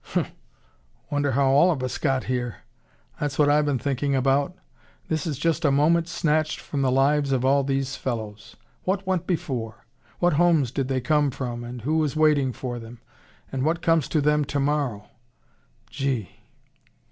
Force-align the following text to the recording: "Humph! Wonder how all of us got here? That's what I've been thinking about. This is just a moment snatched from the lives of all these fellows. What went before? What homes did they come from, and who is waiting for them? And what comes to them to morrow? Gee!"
"Humph! 0.03 0.31
Wonder 1.11 1.33
how 1.33 1.49
all 1.51 1.69
of 1.69 1.83
us 1.83 1.99
got 1.99 2.23
here? 2.23 2.63
That's 3.19 3.37
what 3.37 3.49
I've 3.49 3.67
been 3.67 3.77
thinking 3.77 4.15
about. 4.15 4.55
This 5.09 5.27
is 5.27 5.37
just 5.37 5.63
a 5.63 5.69
moment 5.69 6.07
snatched 6.07 6.59
from 6.59 6.81
the 6.81 6.89
lives 6.91 7.31
of 7.31 7.45
all 7.45 7.63
these 7.63 7.95
fellows. 7.95 8.55
What 8.83 9.05
went 9.05 9.27
before? 9.27 9.85
What 10.17 10.33
homes 10.33 10.71
did 10.71 10.87
they 10.87 11.01
come 11.01 11.29
from, 11.29 11.63
and 11.63 11.83
who 11.83 12.03
is 12.03 12.15
waiting 12.15 12.51
for 12.51 12.79
them? 12.79 12.99
And 13.51 13.61
what 13.63 13.83
comes 13.83 14.07
to 14.07 14.21
them 14.21 14.43
to 14.45 14.59
morrow? 14.59 15.05
Gee!" 15.91 16.31